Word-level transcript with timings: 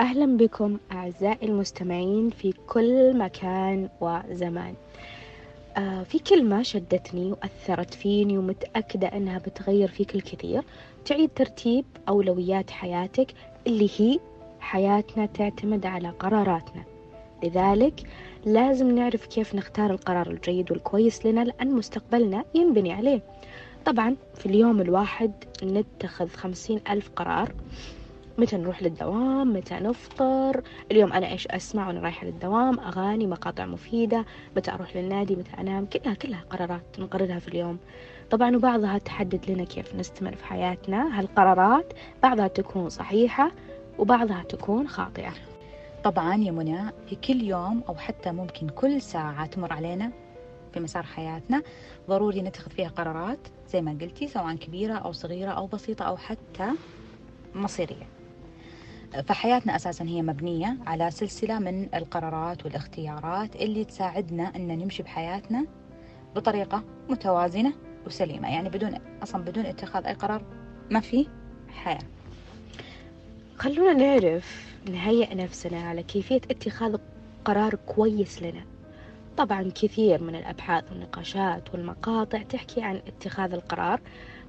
أهلا 0.00 0.36
بكم 0.36 0.78
أعزائي 0.92 1.48
المستمعين 1.48 2.30
في 2.30 2.52
كل 2.66 3.18
مكان 3.18 3.88
وزمان. 4.00 4.74
آه 5.76 6.02
في 6.02 6.18
كلمة 6.18 6.62
شدتني 6.62 7.32
وأثرت 7.32 7.94
فيني 7.94 8.38
ومتأكدة 8.38 9.06
أنها 9.08 9.38
بتغير 9.38 9.88
فيك 9.88 10.14
الكثير. 10.14 10.62
تعيد 11.04 11.30
ترتيب 11.36 11.84
أولويات 12.08 12.70
حياتك 12.70 13.34
اللي 13.66 13.90
هي 13.98 14.18
حياتنا 14.60 15.26
تعتمد 15.26 15.86
على 15.86 16.08
قراراتنا. 16.08 16.82
لذلك 17.42 18.00
لازم 18.46 18.94
نعرف 18.94 19.26
كيف 19.26 19.54
نختار 19.54 19.90
القرار 19.90 20.30
الجيد 20.30 20.72
والكويس 20.72 21.26
لنا 21.26 21.44
لأن 21.44 21.70
مستقبلنا 21.70 22.44
ينبني 22.54 22.92
عليه. 22.92 23.20
طبعا 23.84 24.16
في 24.34 24.46
اليوم 24.46 24.80
الواحد 24.80 25.32
نتخذ 25.62 26.28
خمسين 26.28 26.80
ألف 26.90 27.10
قرار. 27.16 27.52
متى 28.40 28.56
نروح 28.56 28.82
للدوام؟ 28.82 29.52
متى 29.52 29.74
نفطر؟ 29.74 30.62
اليوم 30.90 31.12
أنا 31.12 31.32
إيش 31.32 31.46
أسمع 31.46 31.86
وأنا 31.86 32.00
رايحة 32.00 32.26
للدوام؟ 32.26 32.80
أغاني 32.80 33.26
مقاطع 33.26 33.66
مفيدة 33.66 34.24
متى 34.56 34.72
أروح 34.72 34.96
للنادي؟ 34.96 35.36
متى 35.36 35.50
أنام؟ 35.58 35.86
كلها 35.86 36.14
كلها 36.14 36.44
قرارات 36.50 36.82
نقررها 36.98 37.38
في 37.38 37.48
اليوم. 37.48 37.78
طبعا 38.30 38.56
وبعضها 38.56 38.98
تحدد 38.98 39.50
لنا 39.50 39.64
كيف 39.64 39.94
نستمر 39.94 40.34
في 40.36 40.44
حياتنا. 40.44 41.20
هالقرارات 41.20 41.92
بعضها 42.22 42.48
تكون 42.48 42.88
صحيحة 42.88 43.52
وبعضها 43.98 44.42
تكون 44.48 44.88
خاطئة. 44.88 45.32
طبعا 46.04 46.36
يا 46.36 46.50
منى 46.50 46.80
في 47.06 47.16
كل 47.16 47.42
يوم 47.42 47.82
أو 47.88 47.94
حتى 47.94 48.32
ممكن 48.32 48.68
كل 48.68 49.02
ساعة 49.02 49.46
تمر 49.46 49.72
علينا 49.72 50.10
في 50.72 50.80
مسار 50.80 51.02
حياتنا. 51.02 51.62
ضروري 52.08 52.42
نتخذ 52.42 52.70
فيها 52.70 52.88
قرارات 52.88 53.48
زي 53.68 53.80
ما 53.80 53.96
قلتي 54.00 54.28
سواء 54.28 54.54
كبيرة 54.54 54.94
أو 54.94 55.12
صغيرة 55.12 55.50
أو 55.50 55.66
بسيطة 55.66 56.04
أو 56.04 56.16
حتى 56.16 56.70
مصيرية. 57.54 58.19
فحياتنا 59.10 59.76
أساسا 59.76 60.04
هي 60.04 60.22
مبنية 60.22 60.76
على 60.86 61.10
سلسلة 61.10 61.58
من 61.58 61.94
القرارات 61.94 62.64
والاختيارات 62.64 63.56
اللي 63.56 63.84
تساعدنا 63.84 64.56
أن 64.56 64.68
نمشي 64.78 65.02
بحياتنا 65.02 65.66
بطريقة 66.36 66.84
متوازنة 67.08 67.72
وسليمة. 68.06 68.52
يعني 68.52 68.68
بدون 68.68 68.98
أصلا 69.22 69.44
بدون 69.44 69.66
اتخاذ 69.66 70.06
أي 70.06 70.12
قرار 70.12 70.42
ما 70.90 71.00
في 71.00 71.26
حياة. 71.68 71.98
خلونا 73.56 73.92
نعرف 73.92 74.74
نهيئ 74.90 75.34
نفسنا 75.34 75.80
على 75.80 76.02
كيفية 76.02 76.40
اتخاذ 76.50 76.96
قرار 77.44 77.74
كويس 77.74 78.42
لنا. 78.42 78.64
طبعا 79.36 79.70
كثير 79.74 80.22
من 80.22 80.34
الأبحاث 80.34 80.84
والنقاشات 80.90 81.74
والمقاطع 81.74 82.42
تحكي 82.42 82.82
عن 82.82 82.96
اتخاذ 82.96 83.52
القرار 83.52 84.00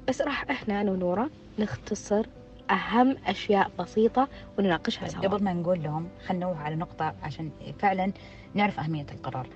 بس 0.08 0.22
راح 0.22 0.50
إحنا 0.50 0.82
أنا 0.82 0.92
ونورة 0.92 1.30
نختصر 1.60 2.26
أهم 2.72 3.18
أشياء 3.28 3.72
بسيطة 3.80 4.28
ونناقشها 4.60 5.08
سوا. 5.08 5.22
قبل 5.22 5.44
ما 5.44 5.54
نقول 5.54 5.84
لهم 5.84 6.10
خلينا 6.28 6.46
نوه 6.46 6.58
على 6.58 6.76
نقطة 6.76 7.14
عشان 7.24 7.52
فعلا 7.80 8.12
نعرف 8.54 8.80
أهمية 8.80 9.06
القرار. 9.12 9.48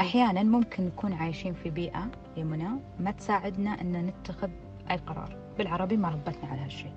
أحيانا 0.00 0.42
ممكن 0.42 0.84
نكون 0.86 1.12
عايشين 1.12 1.54
في 1.54 1.70
بيئة 1.70 2.10
يا 2.36 2.44
منى 2.44 2.68
ما 3.00 3.10
تساعدنا 3.10 3.80
أن 3.80 3.92
نتخذ 4.06 4.48
أي 4.90 4.96
قرار 4.96 5.36
بالعربي 5.58 5.96
ما 5.96 6.08
ربتنا 6.08 6.50
على 6.50 6.60
هالشيء. 6.60 6.92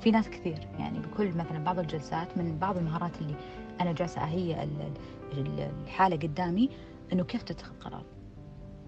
في 0.00 0.10
ناس 0.10 0.28
كثير 0.28 0.58
يعني 0.78 0.98
بكل 0.98 1.28
مثلا 1.28 1.58
بعض 1.64 1.78
الجلسات 1.78 2.38
من 2.38 2.58
بعض 2.58 2.76
المهارات 2.78 3.18
اللي 3.20 3.34
أنا 3.80 3.92
جالسة 3.92 4.20
ال- 5.32 5.70
الحالة 5.84 6.16
قدامي 6.16 6.70
أنه 7.12 7.24
كيف 7.24 7.42
تتخذ 7.42 7.72
قرار. 7.80 8.04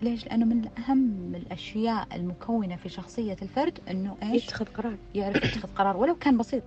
ليش؟ 0.03 0.25
لأنه 0.27 0.45
من 0.47 0.69
أهم 0.79 1.35
الأشياء 1.35 2.07
المكونة 2.17 2.77
في 2.77 2.89
شخصية 2.89 3.37
الفرد 3.43 3.79
أنه 3.91 4.17
إيش؟ 4.23 4.45
يتخذ 4.45 4.65
قرار. 4.65 4.97
يعرف 5.15 5.37
يتخذ 5.45 5.69
قرار 5.75 5.97
ولو 5.97 6.15
كان 6.15 6.37
بسيط. 6.39 6.63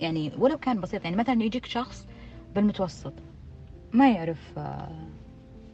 يعني 0.00 0.32
ولو 0.38 0.58
كان 0.58 0.80
بسيط 0.80 1.04
يعني 1.04 1.16
مثلا 1.16 1.42
يجيك 1.42 1.66
شخص 1.66 2.06
بالمتوسط 2.54 3.12
ما 3.92 4.10
يعرف 4.10 4.58
آه، 4.58 4.88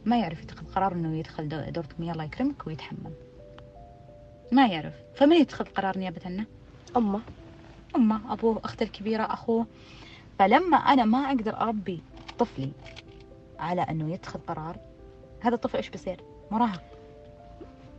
ما 0.05 0.19
يعرف 0.19 0.41
يتخذ 0.43 0.65
قرار 0.75 0.93
إنه 0.93 1.17
يدخل 1.17 1.49
دو- 1.49 1.69
دورة 1.69 1.87
مياه 1.99 2.11
الله 2.13 2.23
يكرمك 2.23 2.67
ويتحمم. 2.67 3.11
ما 4.51 4.67
يعرف. 4.67 4.93
فمن 5.15 5.35
يتخذ 5.35 5.65
قرار 5.65 5.97
نيابة 5.97 6.21
عنه؟ 6.25 6.45
أمه. 6.97 7.21
أمه 7.95 8.33
أبوه 8.33 8.61
أخته 8.63 8.83
الكبيرة 8.83 9.23
أخوه. 9.23 9.65
فلما 10.39 10.77
أنا 10.77 11.05
ما 11.05 11.17
أقدر 11.27 11.61
أربي 11.61 12.01
طفلي 12.39 12.71
على 13.59 13.81
أنه 13.81 14.13
يتخذ 14.13 14.39
قرار 14.47 14.77
هذا 15.39 15.55
الطفل 15.55 15.77
إيش 15.77 15.89
بيصير؟ 15.89 16.21
مراهق. 16.53 16.81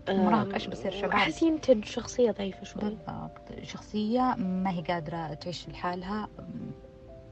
مراهق، 0.08 0.54
إيش 0.54 0.66
بيصير 0.66 0.90
شباب؟ 0.92 1.10
أحس 1.10 1.42
ينتج 1.42 1.84
شخصية 1.84 2.30
ضعيفة 2.30 2.64
شوي. 2.64 2.82
بالضبط. 2.82 3.62
شخصية 3.62 4.34
ما 4.38 4.70
هي 4.70 4.82
قادرة 4.82 5.34
تعيش 5.34 5.68
لحالها 5.68 6.28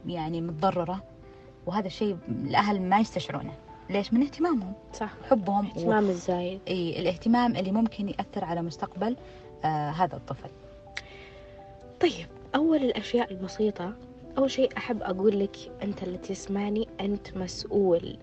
يعني 0.06 0.40
متضررة. 0.40 1.02
وهذا 1.66 1.86
الشيء 1.86 2.16
الأهل 2.28 2.82
ما 2.82 2.98
يستشعرونه. 2.98 3.52
ليش؟ 3.90 4.12
من 4.12 4.22
اهتمامهم. 4.22 4.72
صح. 4.92 5.10
حبهم 5.30 5.66
و... 5.66 5.70
اهتمام 5.70 6.04
الزايد. 6.04 6.60
إي 6.68 7.00
الاهتمام 7.00 7.56
اللي 7.56 7.72
ممكن 7.72 8.08
يأثر 8.08 8.44
على 8.44 8.62
مستقبل 8.62 9.16
آه 9.64 9.90
هذا 9.90 10.16
الطفل. 10.16 10.50
طيب 12.00 12.26
أول 12.54 12.76
الأشياء 12.76 13.30
البسيطة 13.30 13.92
أول 14.38 14.50
شيء 14.50 14.76
أحب 14.76 15.02
أقول 15.02 15.40
لك 15.40 15.56
أنت 15.82 16.02
اللي 16.02 16.18
تسمعني 16.18 16.88
أنت 17.00 17.36
مسؤول. 17.36 18.18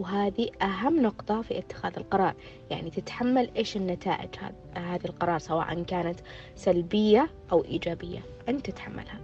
وهذه 0.00 0.48
أهم 0.62 1.02
نقطة 1.02 1.42
في 1.42 1.58
اتخاذ 1.58 1.92
القرار. 1.96 2.34
يعني 2.70 2.90
تتحمل 2.90 3.50
إيش 3.56 3.76
النتائج 3.76 4.28
هذ- 4.38 4.78
هذه 4.78 5.04
القرار 5.04 5.38
سواء 5.38 5.82
كانت 5.82 6.20
سلبية 6.56 7.30
أو 7.52 7.64
إيجابية. 7.64 8.20
أنت 8.48 8.66
تتحملها. 8.70 9.20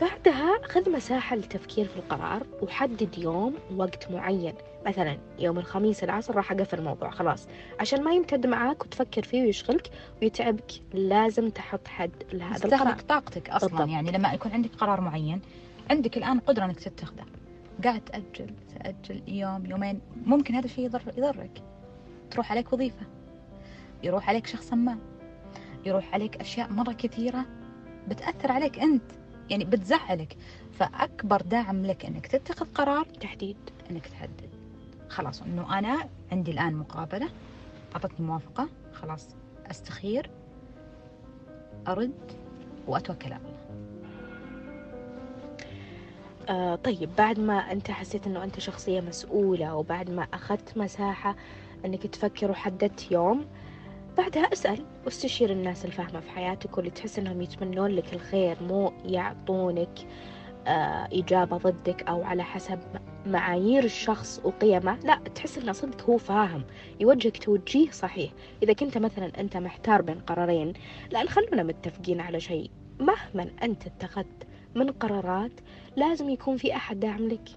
بعدها 0.00 0.58
خذ 0.64 0.90
مساحة 0.90 1.36
للتفكير 1.36 1.86
في 1.88 1.96
القرار 1.96 2.46
وحدد 2.62 3.18
يوم 3.18 3.54
ووقت 3.72 4.10
معين. 4.10 4.54
مثلا 4.86 5.18
يوم 5.38 5.58
الخميس 5.58 6.04
العصر 6.04 6.36
راح 6.36 6.52
أقفل 6.52 6.78
الموضوع 6.78 7.10
خلاص. 7.10 7.48
عشان 7.80 8.04
ما 8.04 8.12
يمتد 8.12 8.46
معاك 8.46 8.84
وتفكر 8.84 9.22
فيه 9.22 9.42
ويشغلك 9.42 9.90
ويتعبك 10.22 10.72
لازم 10.94 11.50
تحط 11.50 11.88
حد 11.88 12.10
لهذا 12.32 12.64
القرار. 12.64 12.98
طاقتك 12.98 13.50
أصلا. 13.50 13.68
بالضبط. 13.70 13.88
يعني 13.88 14.10
لما 14.10 14.32
يكون 14.32 14.52
عندك 14.52 14.70
قرار 14.78 15.00
معين 15.00 15.40
عندك 15.90 16.16
الآن 16.16 16.38
قدرة 16.40 16.64
أنك 16.64 16.80
تتخذه 16.80 17.24
قاعد 17.80 18.00
تأجل 18.00 18.54
تأجل 18.74 19.22
يوم 19.28 19.66
يومين. 19.66 20.00
ممكن 20.26 20.54
هذا 20.54 20.64
الشيء 20.64 20.84
يضر 20.84 21.02
يضرك. 21.16 21.62
تروح 22.30 22.50
عليك 22.52 22.72
وظيفة. 22.72 23.06
يروح 24.02 24.28
عليك 24.28 24.46
شخص 24.46 24.72
ما. 24.72 24.98
يروح 25.86 26.14
عليك 26.14 26.36
أشياء 26.36 26.72
مرة 26.72 26.92
كثيرة 26.92 27.46
بتأثر 28.08 28.52
عليك 28.52 28.78
أنت. 28.78 29.12
يعني 29.50 29.64
بتزعلك. 29.64 30.36
فأكبر 30.72 31.42
داعم 31.42 31.86
لك 31.86 32.06
أنك 32.06 32.26
تتخذ 32.26 32.66
قرار. 32.74 33.04
تحديد. 33.04 33.56
أنك 33.90 34.06
تحدد. 34.06 34.50
خلاص 35.08 35.42
أنه 35.42 35.78
أنا 35.78 36.08
عندي 36.32 36.50
الآن 36.50 36.74
مقابلة. 36.74 37.28
أعطتني 37.94 38.26
موافقة. 38.26 38.68
خلاص 38.92 39.28
أستخير 39.70 40.30
أرد 41.88 42.32
وأتوكل 42.86 43.32
على 43.32 43.49
آه 46.50 46.74
طيب 46.74 47.10
بعد 47.18 47.38
ما 47.40 47.72
أنت 47.72 47.90
حسيت 47.90 48.26
أنه 48.26 48.44
أنت 48.44 48.60
شخصية 48.60 49.00
مسؤولة 49.00 49.74
وبعد 49.76 50.10
ما 50.10 50.22
أخذت 50.34 50.78
مساحة 50.78 51.36
أنك 51.84 52.06
تفكر 52.06 52.50
وحددت 52.50 53.12
يوم 53.12 53.46
بعدها 54.18 54.42
أسأل 54.42 54.84
واستشير 55.04 55.50
الناس 55.50 55.84
الفاهمة 55.84 56.20
في 56.20 56.30
حياتك 56.30 56.76
واللي 56.76 56.90
تحس 56.90 57.18
أنهم 57.18 57.40
يتمنون 57.42 57.90
لك 57.90 58.12
الخير 58.14 58.62
مو 58.62 58.92
يعطونك 59.04 59.98
آه 60.66 61.08
إجابة 61.12 61.56
ضدك 61.56 62.02
أو 62.08 62.22
على 62.22 62.42
حسب 62.44 62.78
معايير 63.26 63.84
الشخص 63.84 64.40
وقيمه 64.44 64.98
لا 65.04 65.16
تحس 65.34 65.58
انه 65.58 65.72
صدق 65.72 66.10
هو 66.10 66.18
فاهم 66.18 66.64
يوجهك 67.00 67.38
توجيه 67.38 67.90
صحيح. 67.90 68.32
إذا 68.62 68.72
كنت 68.72 68.98
مثلا 68.98 69.40
أنت 69.40 69.56
محتار 69.56 70.02
بين 70.02 70.18
قرارين 70.20 70.72
لا 71.10 71.26
خلونا 71.28 71.62
متفقين 71.62 72.20
على 72.20 72.40
شيء. 72.40 72.70
مهما 73.00 73.50
أنت 73.62 73.86
اتخذت 73.86 74.46
من 74.74 74.90
قرارات 74.90 75.52
لازم 75.96 76.30
يكون 76.30 76.56
في 76.56 76.76
أحد 76.76 77.00
داعم 77.00 77.28
لك. 77.28 77.48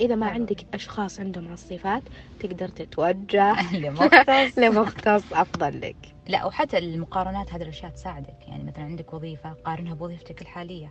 إذا 0.00 0.14
ما 0.14 0.26
طبعاً. 0.26 0.34
عندك 0.34 0.66
أشخاص 0.74 1.20
عندهم 1.20 1.46
هالصفات 1.48 2.02
تقدر 2.40 2.68
تتوجه. 2.68 3.72
لمختص. 3.86 4.58
لمختص 4.62 5.32
أفضل 5.32 5.80
لك. 5.80 5.96
لا 6.28 6.44
وحتى 6.46 6.78
المقارنات 6.78 7.52
هذه 7.54 7.62
الأشياء 7.62 7.90
تساعدك. 7.92 8.48
يعني 8.48 8.64
مثلا 8.64 8.84
عندك 8.84 9.14
وظيفة 9.14 9.52
قارنها 9.52 9.94
بوظيفتك 9.94 10.42
الحالية. 10.42 10.90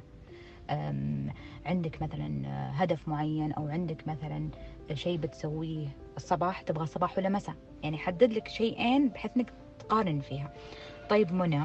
أم، 0.70 1.30
عندك 1.66 2.02
مثلا 2.02 2.42
هدف 2.84 3.08
معين 3.08 3.52
أو 3.52 3.68
عندك 3.68 4.08
مثلا 4.08 4.50
شيء 4.94 5.18
بتسويه 5.18 5.88
الصباح 6.18 6.62
تبغى 6.62 6.86
صباح 6.86 7.18
ولا 7.18 7.30
مساء. 7.30 7.56
يعني 7.84 7.98
حدد 7.98 8.34
لك 8.34 8.48
شيئين 8.48 9.10
بحيث 9.10 9.32
إنك 9.38 9.54
تقارن 9.80 10.20
فيها. 10.20 10.54
طيب 11.10 11.34
منى 11.34 11.62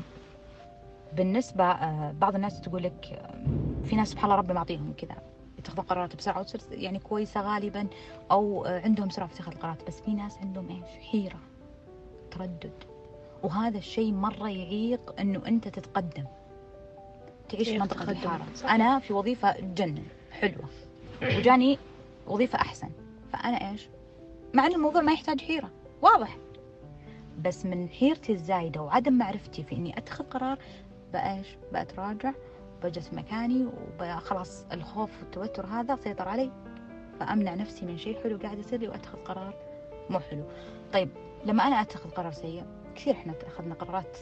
بالنسبة 1.16 1.64
آه، 1.64 2.12
بعض 2.20 2.34
الناس 2.34 2.60
تقول 2.60 2.82
لك 2.82 3.06
آه، 3.12 3.34
في 3.84 3.96
ناس 3.96 4.08
سبحان 4.08 4.24
الله 4.24 4.36
ربي 4.36 4.52
معطيهم 4.54 4.92
كذا 4.98 5.16
يتخذون 5.58 5.84
قرارات 5.84 6.16
بسرعة 6.16 6.40
وتصير 6.40 6.60
يعني 6.70 6.98
كويسة 6.98 7.40
غالبا 7.40 7.86
آه، 8.30 8.80
عندهم 8.84 9.10
سرعة 9.10 9.28
في 9.28 9.34
اتخاذ 9.34 9.52
القرارات 9.54 9.86
بس 9.86 10.00
في 10.00 10.14
ناس 10.14 10.38
عندهم 10.38 10.68
إيش 10.70 11.06
حيرة 11.10 11.38
تردد. 12.30 12.72
وهذا 13.42 13.78
الشيء 13.78 14.12
مرة 14.12 14.48
يعيق 14.48 15.20
إنه 15.20 15.42
أنت 15.46 15.68
تتقدم 15.68 16.24
تعيش 17.48 17.68
في 17.68 17.78
تقدم. 17.78 18.10
الحارة. 18.10 18.46
صح. 18.54 18.70
أنا 18.70 18.98
في 18.98 19.12
وظيفة 19.12 19.52
تجنن 19.52 20.04
حلوة 20.32 20.64
وجاني 21.22 21.78
وظيفة 22.26 22.58
أحسن. 22.58 22.88
فأنا 23.32 23.70
إيش؟ 23.70 23.88
مع 24.54 24.66
أن 24.66 24.74
الموضوع 24.74 25.02
ما 25.02 25.12
يحتاج 25.12 25.40
حيرة 25.40 25.70
واضح. 26.02 26.36
بس 27.44 27.66
من 27.66 27.88
حيرتي 27.88 28.32
الزايدة 28.32 28.82
وعدم 28.82 29.12
معرفتي 29.12 29.62
في 29.62 29.74
إني 29.76 29.98
أتخذ 29.98 30.24
قرار 30.24 30.58
بإيش؟ 31.12 31.46
بأتراجع 31.72 32.32
بجلس 32.84 33.08
في 33.08 33.16
مكاني 33.16 33.68
وخلاص 34.00 34.66
الخوف 34.72 35.10
والتوتر 35.20 35.66
هذا 35.66 35.96
سيطر 35.96 36.28
علي 36.28 36.50
فأمنع 37.20 37.54
نفسي 37.54 37.86
من 37.86 37.98
شيء 37.98 38.22
حلو 38.22 38.38
قاعد 38.38 38.58
يصير 38.58 38.80
لي 38.80 38.88
وأتخذ 38.88 39.18
قرار 39.18 39.54
مو 40.10 40.20
حلو. 40.20 40.44
طيب 40.92 41.08
لما 41.44 41.66
أنا 41.66 41.80
أتخذ 41.80 42.10
قرار 42.10 42.32
سيء 42.32 42.64
كثير 42.96 43.14
إحنا 43.14 43.34
أخذنا 43.46 43.74
قرارات 43.74 44.18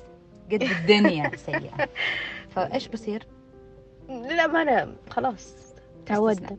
قد 0.52 0.62
الدنيا 0.62 1.36
سيئة. 1.36 1.88
فإيش 2.54 2.88
بصير؟ 2.88 3.26
للأمانة 4.08 4.94
خلاص 5.10 5.74
تعودنا 6.06 6.56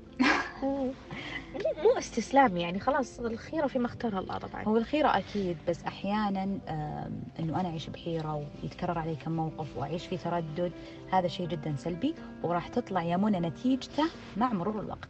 مو 1.53 1.83
مو 1.83 1.97
استسلام 1.97 2.57
يعني 2.57 2.79
خلاص 2.79 3.19
الخيرة 3.19 3.67
فيما 3.67 3.85
اختار 3.85 4.19
الله 4.19 4.37
طبعا. 4.37 4.63
هو 4.63 4.77
الخيرة 4.77 5.07
أكيد 5.17 5.57
بس 5.69 5.83
أحيانا 5.83 6.43
آم، 6.43 7.23
إنه 7.39 7.59
أنا 7.61 7.69
أعيش 7.69 7.89
بحيرة 7.89 8.45
ويتكرر 8.63 8.99
علي 8.99 9.15
كم 9.15 9.31
موقف 9.31 9.77
وأعيش 9.77 10.07
في 10.07 10.17
تردد 10.17 10.71
هذا 11.11 11.27
شيء 11.27 11.47
جدا 11.47 11.75
سلبي 11.77 12.15
وراح 12.43 12.67
تطلع 12.67 13.03
يا 13.03 13.17
منى 13.17 13.39
نتيجته 13.39 14.03
مع 14.37 14.53
مرور 14.53 14.79
الوقت. 14.79 15.09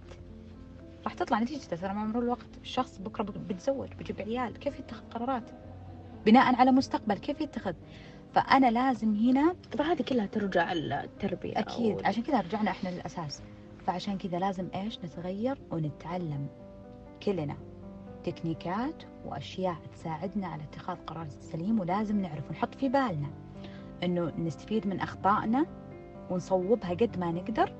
راح 1.03 1.13
تطلع 1.13 1.39
نتيجته 1.39 1.77
ترى 1.77 1.93
مع 1.93 2.05
مرور 2.05 2.23
الوقت. 2.23 2.47
الشخص 2.61 2.97
بكرة 2.97 3.23
بك- 3.23 3.37
بيتزوج 3.37 3.89
بيجيب 3.94 4.21
عيال 4.21 4.59
كيف 4.59 4.79
يتخذ 4.79 5.01
قرارات؟ 5.11 5.44
بناء 6.25 6.55
على 6.55 6.71
مستقبل 6.71 7.17
كيف 7.17 7.41
يتخذ؟ 7.41 7.73
فأنا 8.35 8.71
لازم 8.71 9.15
هنا 9.15 9.55
طبعا 9.73 9.87
هذه 9.94 10.01
كلها 10.01 10.25
ترجع 10.25 10.71
التربية 10.73 11.59
أكيد 11.59 12.01
أو- 12.01 12.05
عشان 12.05 12.23
كذا 12.23 12.39
رجعنا 12.41 12.71
إحنا 12.71 12.89
للأساس. 12.89 13.41
فعشان 13.86 14.18
كذا 14.18 14.39
لازم 14.39 14.68
إيش 14.75 15.00
نتغير 15.00 15.57
ونتعلم 15.72 16.48
كلنا. 17.24 17.57
تكنيكات 18.24 19.04
وأشياء 19.25 19.75
تساعدنا 19.94 20.48
على 20.48 20.63
اتخاذ 20.63 20.95
قرار 21.07 21.28
سليم 21.30 21.80
ولازم 21.80 22.22
نعرف 22.22 22.50
ونحط 22.50 22.75
في 22.75 22.89
بالنا 22.89 23.30
إنه 24.04 24.31
نستفيد 24.38 24.88
من 24.88 25.00
أخطائنا 25.00 25.66
ونصوبها 26.30 26.89
قد 26.89 27.19
ما 27.19 27.31
نقدر 27.31 27.74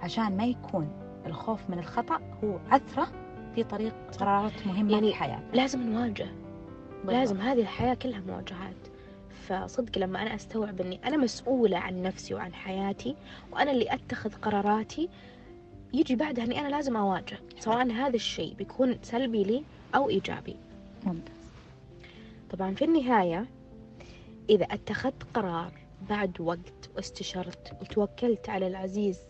عشان 0.00 0.36
ما 0.36 0.44
يكون 0.44 0.88
الخوف 1.26 1.70
من 1.70 1.78
الخطأ 1.78 2.20
هو 2.44 2.58
عثرة 2.70 3.06
في 3.54 3.64
طريق 3.64 3.94
قرارات 4.20 4.66
مهمة 4.66 4.92
يعني 4.92 5.08
في 5.08 5.14
حياتنا 5.14 5.56
لازم 5.56 5.82
نواجه. 5.82 6.26
لازم 7.04 7.40
هذه 7.40 7.60
الحياة 7.60 7.94
كلها 7.94 8.20
مواجهات. 8.20 8.76
فصدق 9.48 9.98
لما 9.98 10.22
أنا 10.22 10.34
أستوعب 10.34 10.80
أني 10.80 11.00
أنا 11.04 11.16
مسؤولة 11.16 11.78
عن 11.78 12.02
نفسي 12.02 12.34
وعن 12.34 12.54
حياتي 12.54 13.16
وأنا 13.52 13.70
اللي 13.70 13.94
أتخذ 13.94 14.32
قراراتي 14.34 15.08
يجي 15.94 16.16
بعدها 16.16 16.44
أني 16.44 16.60
أنا 16.60 16.68
لازم 16.68 16.96
أواجه 16.96 17.38
سواء 17.58 17.92
هذا 17.92 18.16
الشيء 18.16 18.54
بيكون 18.54 18.98
سلبي 19.02 19.44
لي 19.44 19.62
أو 19.94 20.08
إيجابي. 20.08 20.56
ممتاز. 21.04 21.36
طبعا 22.50 22.74
في 22.74 22.84
النهاية 22.84 23.46
إذا 24.50 24.64
أتخذت 24.64 25.22
قرار 25.34 25.72
بعد 26.10 26.40
وقت 26.40 26.90
واستشرت 26.96 27.72
وتوكلت 27.80 28.48
على 28.48 28.66
العزيز 28.66 29.20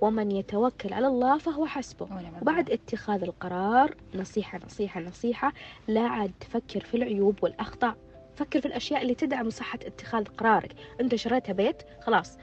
ومن 0.00 0.30
يتوكل 0.30 0.92
على 0.92 1.06
الله 1.06 1.38
فهو 1.38 1.66
حسبه. 1.66 2.08
وبعد 2.42 2.70
اتخاذ 2.70 3.22
القرار 3.22 3.96
نصيحة 4.14 4.60
نصيحة 4.66 5.00
نصيحة 5.00 5.52
لا 5.88 6.00
عاد 6.00 6.32
تفكر 6.40 6.80
في 6.80 6.96
العيوب 6.96 7.38
والأخطاء. 7.42 7.96
فكر 8.36 8.60
في 8.60 8.66
الأشياء 8.66 9.02
اللي 9.02 9.14
تدعم 9.14 9.50
صحة 9.50 9.78
اتخاذ 9.82 10.24
قرارك. 10.24 10.72
أنت 11.00 11.14
شريتها 11.14 11.52
بيت 11.52 11.82
خلاص. 12.00 12.38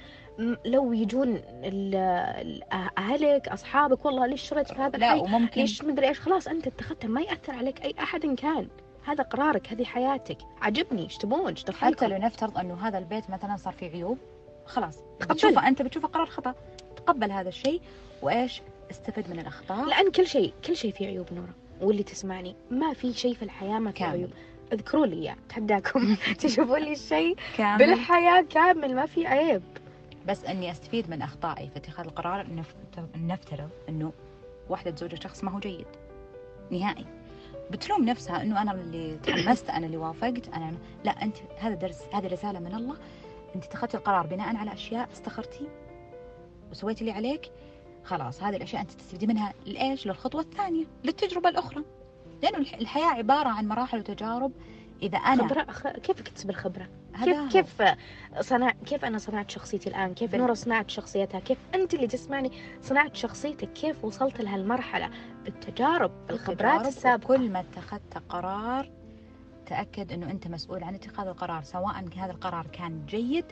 لو 0.65 0.93
يجون 0.93 1.41
أهلك 2.97 3.47
أصحابك 3.47 4.05
والله 4.05 4.25
ليش 4.25 4.41
شريت 4.41 4.73
في 4.73 4.81
هذا 4.81 4.97
لا 4.97 5.13
الحي؟ 5.13 5.19
وممكن 5.19 5.61
ليش 5.61 5.83
مدري 5.83 6.07
إيش؟ 6.07 6.19
خلاص 6.19 6.47
أنت 6.47 6.67
اتخذتها 6.67 7.07
ما 7.07 7.21
يأثر 7.21 7.53
عليك 7.53 7.81
أي 7.81 7.95
أحد 7.99 8.25
إن 8.25 8.35
كان. 8.35 8.67
هذا 9.05 9.23
قرارك 9.23 9.67
هذه 9.67 9.83
حياتك. 9.83 10.38
عجبني. 10.61 11.03
إيش 11.03 11.17
تبون؟ 11.17 11.47
إيش 11.47 11.65
حتى 11.71 12.07
لو 12.07 12.17
نفترض 12.17 12.57
أنه 12.57 12.88
هذا 12.88 12.97
البيت 12.97 13.29
مثلا 13.29 13.55
صار 13.57 13.73
فيه 13.73 13.89
عيوب 13.89 14.17
خلاص. 14.65 14.97
تقبل. 15.19 15.33
بتشوفه 15.33 15.67
أنت 15.67 15.81
بتشوفه 15.81 16.07
قرار 16.07 16.25
خطأ. 16.25 16.55
تقبل 16.95 17.31
هذا 17.31 17.49
الشيء 17.49 17.81
وإيش؟ 18.21 18.61
استفد 18.91 19.29
من 19.29 19.39
الأخطاء. 19.39 19.85
لأن 19.85 20.11
كل 20.11 20.27
شيء 20.27 20.53
كل 20.65 20.75
شيء 20.75 20.91
فيه 20.91 21.07
عيوب 21.07 21.33
نورة 21.33 21.55
واللي 21.81 22.03
تسمعني 22.03 22.55
ما 22.71 22.93
في 22.93 23.13
شيء 23.13 23.33
في 23.33 23.43
الحياة 23.43 23.79
ما 23.79 23.91
فيه. 23.91 24.05
عيوب. 24.05 24.29
اذكروا 24.73 25.06
لي 25.06 25.15
إياه 25.15 25.35
اتحداكم 25.47 26.15
تشوفوا 26.39 26.77
لي 26.77 26.91
الشيء 26.94 27.35
كامل. 27.57 27.77
بالحياة 27.77 28.41
كامل 28.41 28.95
ما 28.95 29.06
في 29.06 29.27
عيب. 29.27 29.63
بس 30.27 30.45
أني 30.45 30.71
أستفيد 30.71 31.09
من 31.09 31.21
أخطائي 31.21 31.69
في 31.69 31.77
اتخاذ 31.77 32.06
القرار 32.06 32.45
نف- 32.45 33.00
نفترض 33.18 33.69
إنه 33.89 34.13
واحدة 34.69 34.91
تزوج 34.91 35.23
شخص 35.23 35.44
ما 35.44 35.51
هو 35.51 35.59
جيد. 35.59 35.85
نهائي. 36.71 37.06
بتلوم 37.71 38.06
نفسها 38.06 38.41
إنه 38.41 38.62
أنا 38.62 38.71
اللي 38.71 39.18
تحمست 39.23 39.69
أنا 39.69 39.85
اللي 39.85 39.97
وافقت 39.97 40.47
أنا 40.53 40.74
لا 41.03 41.12
أنت 41.12 41.35
هذا 41.59 41.75
درس 41.75 42.01
هذه 42.13 42.27
رسالة 42.27 42.59
من 42.59 42.75
الله. 42.75 42.95
أنت 43.56 43.65
اتخذتي 43.65 43.97
القرار 43.97 44.27
بناء 44.27 44.56
على 44.56 44.74
أشياء 44.74 45.09
استخرتي 45.13 45.67
وسويتي 46.71 47.01
اللي 47.01 47.12
عليك. 47.12 47.51
خلاص 48.03 48.44
هذه 48.44 48.56
الأشياء 48.56 48.81
أنت 48.81 48.91
تستفيدي 48.91 49.27
منها 49.27 49.53
لإيش؟ 49.65 50.07
للخطوة 50.07 50.41
الثانية 50.41 50.85
للتجربة 51.03 51.50
الأخرى. 51.50 51.83
لأنه 52.43 52.57
الح- 52.57 52.73
الحياة 52.73 53.05
عبارة 53.05 53.49
عن 53.49 53.67
مراحل 53.67 53.99
وتجارب. 53.99 54.51
إذا 55.03 55.17
أنا 55.17 55.47
خبرة 55.47 55.61
أخ... 55.69 55.88
كيف 55.88 56.19
اكتسب 56.19 56.49
الخبرة؟ 56.49 56.89
هذا 57.13 57.49
كيف. 57.49 57.81
كيف 57.81 57.95
صنع 58.39 58.71
كيف 58.71 59.05
أنا 59.05 59.17
صنعت 59.17 59.51
شخصيتي 59.51 59.89
الآن؟ 59.89 60.13
كيف 60.13 60.35
نورة 60.35 60.53
صنعت 60.53 60.89
شخصيتها؟ 60.89 61.39
كيف 61.39 61.57
أنت 61.75 61.93
اللي 61.93 62.07
تسمعني 62.07 62.51
صنعت 62.81 63.15
شخصيتك؟ 63.15 63.73
كيف 63.73 64.05
وصلت 64.05 64.41
لهالمرحلة؟ 64.41 65.09
بالتجارب 65.43 66.11
بالخبرات 66.27 66.88
السابقة. 66.88 67.27
كل 67.27 67.49
ما 67.49 67.59
اتخذت 67.59 68.17
قرار 68.29 68.89
تأكد 69.65 70.11
أنه 70.11 70.31
أنت 70.31 70.47
مسؤول 70.47 70.83
عن 70.83 70.95
اتخاذ 70.95 71.27
القرار 71.27 71.63
سواء 71.63 72.05
هذا 72.17 72.31
القرار 72.31 72.67
كان 72.67 73.05
جيد 73.05 73.45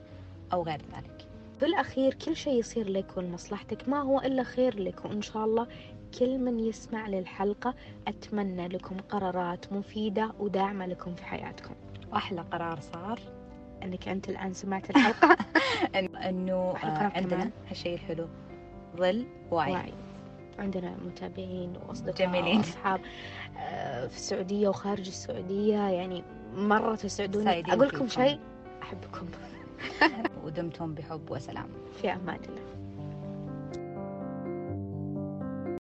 أو 0.54 0.64
غير 0.64 0.82
ذلك. 0.96 1.19
بالأخير 1.62 2.14
كل 2.14 2.36
شيء 2.36 2.60
يصير 2.60 2.90
لك 2.90 3.18
ولمصلحتك 3.18 3.90
ما 3.90 4.02
هو 4.02 4.20
إلا 4.20 4.44
خير 4.44 4.80
لك 4.80 5.06
وإن 5.06 5.22
شاء 5.22 5.46
الله 5.46 5.68
كل 6.20 6.38
من 6.38 6.60
يسمع 6.60 7.08
للحلقة 7.08 7.74
أتمنى 8.08 8.68
لكم 8.68 8.98
قرارات 8.98 9.74
مفيدة 9.74 10.32
وداعمة 10.40 10.86
لكم 10.86 11.16
في 11.16 11.26
حياتكم. 11.26 11.76
وأحلى 12.12 12.42
قرار 12.42 12.80
صار. 12.80 13.20
أنك 13.84 14.08
أنت 14.08 14.30
الآن 14.30 14.54
سمعت 14.54 14.90
الحلقة. 14.90 15.38
أنه 15.96 16.74
أحلى 16.76 16.92
آه، 16.92 17.12
عندنا. 17.18 17.50
هالشيء 17.70 17.94
الحلو 17.94 18.28
ظل 18.98 19.26
وعي 19.52 19.72
واعي. 19.72 19.94
عندنا 20.60 20.96
متابعين 21.06 21.74
وأصدقاء 21.88 22.16
جميلين. 22.28 22.58
وأصحاب 22.58 23.02
آه، 23.58 24.08
في 24.08 24.16
السعودية 24.16 24.68
وخارج 24.70 25.08
السعودية. 25.08 25.78
يعني 25.90 26.24
مرة 26.54 26.96
تسعدوني. 26.96 27.74
أقول 27.74 27.88
لكم. 27.88 28.08
شيء 28.08 28.40
أحبكم. 28.82 29.28
ودمتم 30.44 30.94
بحب 30.94 31.32
وسلام. 31.32 31.70
في 32.02 32.14
أمان 32.14 32.40
الله. 32.50 32.79